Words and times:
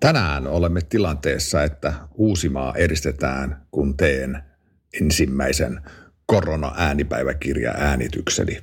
Tänään 0.00 0.46
olemme 0.46 0.80
tilanteessa, 0.88 1.64
että 1.64 1.94
Uusimaa 2.14 2.74
eristetään, 2.74 3.66
kun 3.70 3.96
teen 3.96 4.42
ensimmäisen 5.00 5.80
korona-äänipäiväkirja 6.26 7.70
äänitykseni. 7.70 8.60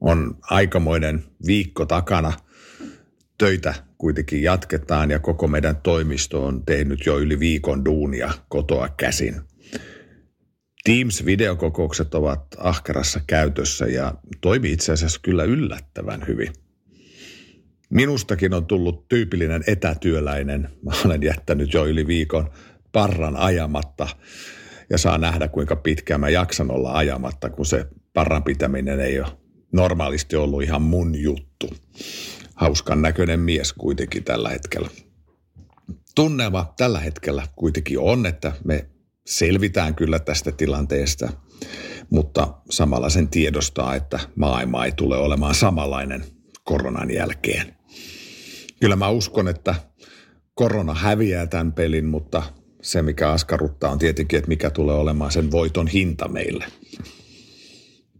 On 0.00 0.38
aikamoinen 0.42 1.24
viikko 1.46 1.86
takana. 1.86 2.32
Töitä 3.38 3.74
kuitenkin 3.98 4.42
jatketaan 4.42 5.10
ja 5.10 5.18
koko 5.18 5.48
meidän 5.48 5.76
toimisto 5.76 6.46
on 6.46 6.64
tehnyt 6.66 7.06
jo 7.06 7.18
yli 7.18 7.40
viikon 7.40 7.84
duunia 7.84 8.32
kotoa 8.48 8.88
käsin. 8.88 9.40
Teams-videokokoukset 10.84 12.14
ovat 12.14 12.46
ahkerassa 12.58 13.20
käytössä 13.26 13.86
ja 13.86 14.14
toimi 14.40 14.72
itse 14.72 14.92
asiassa 14.92 15.20
kyllä 15.22 15.44
yllättävän 15.44 16.26
hyvin– 16.26 16.52
Minustakin 17.94 18.54
on 18.54 18.66
tullut 18.66 19.08
tyypillinen 19.08 19.64
etätyöläinen. 19.66 20.68
Mä 20.82 20.92
olen 21.04 21.22
jättänyt 21.22 21.72
jo 21.72 21.86
yli 21.86 22.06
viikon 22.06 22.50
parran 22.92 23.36
ajamatta 23.36 24.08
ja 24.90 24.98
saa 24.98 25.18
nähdä, 25.18 25.48
kuinka 25.48 25.76
pitkään 25.76 26.20
mä 26.20 26.28
jaksan 26.28 26.70
olla 26.70 26.92
ajamatta, 26.92 27.50
kun 27.50 27.66
se 27.66 27.86
parran 28.14 28.42
pitäminen 28.42 29.00
ei 29.00 29.20
ole 29.20 29.28
normaalisti 29.72 30.36
ollut 30.36 30.62
ihan 30.62 30.82
mun 30.82 31.14
juttu. 31.14 31.70
Hauskan 32.54 33.02
näköinen 33.02 33.40
mies 33.40 33.72
kuitenkin 33.72 34.24
tällä 34.24 34.48
hetkellä. 34.48 34.88
Tunnelma 36.14 36.74
tällä 36.76 37.00
hetkellä 37.00 37.46
kuitenkin 37.56 37.98
on, 37.98 38.26
että 38.26 38.52
me 38.64 38.86
selvitään 39.26 39.94
kyllä 39.94 40.18
tästä 40.18 40.52
tilanteesta, 40.52 41.32
mutta 42.10 42.54
samalla 42.70 43.10
sen 43.10 43.28
tiedostaa, 43.28 43.94
että 43.94 44.20
maailma 44.36 44.84
ei 44.84 44.92
tule 44.92 45.16
olemaan 45.16 45.54
samanlainen 45.54 46.24
koronan 46.64 47.10
jälkeen. 47.10 47.83
Kyllä 48.84 48.96
mä 48.96 49.08
uskon, 49.08 49.48
että 49.48 49.74
korona 50.54 50.94
häviää 50.94 51.46
tämän 51.46 51.72
pelin, 51.72 52.04
mutta 52.04 52.42
se 52.82 53.02
mikä 53.02 53.30
askarruttaa 53.30 53.90
on 53.90 53.98
tietenkin, 53.98 54.38
että 54.38 54.48
mikä 54.48 54.70
tulee 54.70 54.94
olemaan 54.94 55.32
sen 55.32 55.50
voiton 55.50 55.86
hinta 55.86 56.28
meille. 56.28 56.64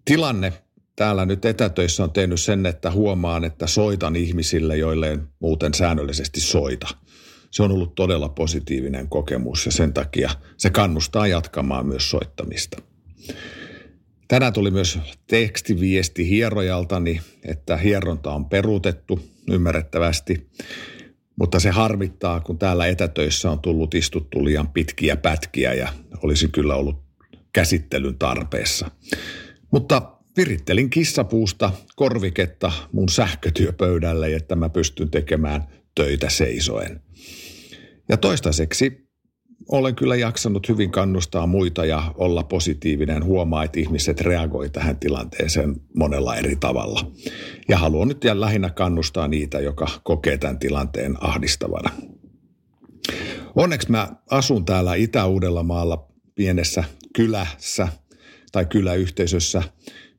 Tilanne 0.05 0.53
täällä 0.97 1.27
nyt 1.27 1.45
etätöissä 1.45 2.05
on 2.05 2.13
tehnyt 2.13 2.41
sen, 2.41 2.67
että 2.67 2.91
huomaan, 2.91 3.45
että 3.45 3.67
soitan 3.67 4.17
ihmisille, 4.17 4.77
joille 4.77 5.11
en 5.11 5.29
muuten 5.41 5.75
säännöllisesti 5.75 6.41
soita. 6.41 6.89
Se 7.51 7.63
on 7.63 7.73
ollut 7.73 7.95
todella 7.95 8.29
positiivinen 8.29 9.09
kokemus 9.09 9.67
ja 9.67 9.73
sen 9.73 9.93
takia 9.93 10.31
se 10.57 10.71
kannustaa 10.71 11.27
jatkamaan 11.27 11.87
myös 11.87 12.11
soittamista. 12.11 12.83
Tänään 14.29 14.53
tuli 14.53 14.71
myös 14.71 14.99
tekstiviesti 15.27 16.29
hierojaltani, 16.29 17.21
että 17.45 17.77
hieronta 17.77 18.33
on 18.33 18.45
peruutettu 18.45 19.21
ymmärrettävästi, 19.51 20.51
mutta 21.37 21.61
se 21.61 21.71
harmittaa, 21.71 22.41
kun 22.41 22.59
täällä 22.59 22.87
etätöissä 22.87 23.51
on 23.51 23.61
tullut 23.61 23.95
istuttu 23.95 24.45
liian 24.45 24.69
pitkiä 24.69 25.17
pätkiä 25.17 25.73
ja 25.75 25.89
olisi 26.23 26.49
kyllä 26.49 26.75
ollut 26.75 27.05
käsittelyn 27.53 28.19
tarpeessa. 28.19 28.91
Mutta 29.71 30.15
virittelin 30.37 30.91
kissapuusta 30.91 31.73
korviketta 31.97 32.73
mun 32.93 33.09
sähkötyöpöydälle, 33.09 34.35
että 34.35 34.57
mä 34.57 34.69
pystyn 34.69 35.11
tekemään 35.11 35.65
töitä 35.95 36.29
seisoen. 36.29 37.01
Ja 38.09 38.17
toistaiseksi 38.17 39.04
olen 39.69 39.95
kyllä 39.95 40.17
jaksanut 40.17 40.69
hyvin 40.69 40.91
kannustaa 40.91 41.47
muita 41.47 41.85
ja 41.85 42.15
olla 42.15 42.43
positiivinen, 42.43 43.25
huomaa, 43.25 43.65
että 43.65 43.81
ihmiset 43.81 44.21
reagoi 44.21 44.71
tähän 44.71 44.97
tilanteeseen 44.97 45.77
monella 45.97 46.37
eri 46.37 46.57
tavalla. 46.57 47.11
Ja 47.69 47.79
haluan 47.79 48.09
nyt 48.09 48.25
ja 48.25 48.41
lähinnä 48.41 48.71
kannustaa 48.71 49.29
niitä, 49.29 49.61
joka 49.61 49.89
kokee 50.03 50.39
tämän 50.39 50.59
tilanteen 50.59 51.17
ahdistavana. 51.21 51.91
Onneksi 53.55 53.91
mä 53.91 54.09
asun 54.31 54.65
täällä 54.65 54.95
Itä-Uudellamaalla 54.95 56.09
pienessä 56.35 56.85
kylässä 57.15 57.89
tai 58.53 58.67
kyläyhteisössä, 58.67 59.63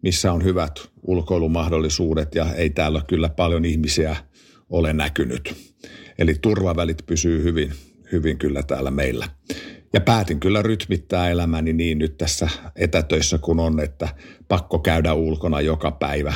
missä 0.02 0.32
on 0.34 0.44
hyvät 0.44 0.80
ulkoilumahdollisuudet 1.04 2.36
ja 2.36 2.54
ei 2.54 2.70
täällä 2.70 3.02
kyllä 3.08 3.30
paljon 3.30 3.66
ihmisiä 3.66 4.16
ole 4.70 4.94
näkynyt. 4.94 5.56
Eli 6.20 6.36
turvavälit 6.42 6.98
pysyy 7.06 7.44
hyvin 7.44 7.74
hyvin 8.12 8.38
kyllä 8.38 8.64
täällä 8.64 8.92
meillä. 8.92 9.28
Ja 9.94 10.02
päätin 10.02 10.40
kyllä 10.40 10.62
rytmittää 10.62 11.30
elämäni 11.30 11.74
niin 11.74 11.98
nyt 11.98 12.18
tässä 12.18 12.50
etätöissä 12.76 13.38
kun 13.38 13.60
on, 13.60 13.80
että 13.80 14.10
pakko 14.48 14.80
käydä 14.80 15.14
ulkona 15.14 15.62
joka 15.62 15.92
päivä 15.92 16.34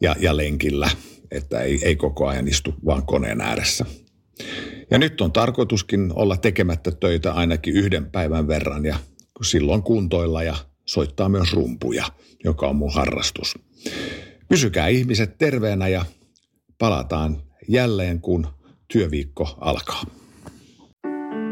ja, 0.00 0.16
ja 0.20 0.36
lenkillä, 0.36 0.90
että 1.30 1.60
ei, 1.60 1.78
ei 1.82 1.96
koko 1.96 2.26
ajan 2.26 2.48
istu 2.48 2.74
vaan 2.86 3.06
koneen 3.06 3.40
ääressä. 3.40 3.86
Ja 4.90 4.98
nyt 4.98 5.20
on 5.20 5.32
tarkoituskin 5.32 6.12
olla 6.14 6.36
tekemättä 6.36 6.90
töitä 6.90 7.32
ainakin 7.32 7.74
yhden 7.74 8.10
päivän 8.10 8.48
verran 8.48 8.84
ja 8.84 8.96
silloin 9.42 9.82
kuntoilla 9.82 10.42
ja 10.42 10.56
soittaa 10.86 11.28
myös 11.28 11.52
rumpuja, 11.52 12.04
joka 12.44 12.68
on 12.68 12.76
mun 12.76 12.92
harrastus. 12.92 13.54
Pysykää 14.48 14.88
ihmiset 14.88 15.38
terveenä 15.38 15.88
ja 15.88 16.04
palataan 16.78 17.42
jälleen, 17.68 18.20
kun 18.20 18.46
työviikko 18.92 19.58
alkaa. 19.60 20.02